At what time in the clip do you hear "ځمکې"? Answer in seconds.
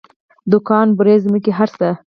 1.25-1.51